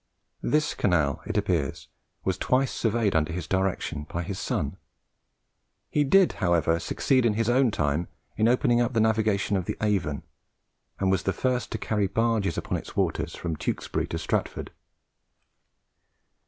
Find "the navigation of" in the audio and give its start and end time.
8.93-9.65